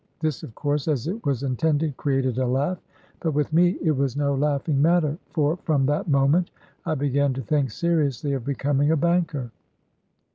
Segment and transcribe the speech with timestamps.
[0.01, 2.79] J This, of course, as it was intended, created a laugh;
[3.19, 6.49] but with me it was no laughing matter, for from that moment,
[6.87, 9.51] I began to think seriously of becoming a banker.